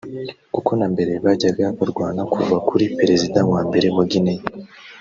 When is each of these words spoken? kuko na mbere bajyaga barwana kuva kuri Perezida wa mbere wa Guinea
kuko 0.53 0.71
na 0.79 0.87
mbere 0.93 1.13
bajyaga 1.25 1.65
barwana 1.77 2.21
kuva 2.33 2.55
kuri 2.67 2.85
Perezida 2.99 3.39
wa 3.51 3.61
mbere 3.67 3.87
wa 3.95 4.03
Guinea 4.11 4.41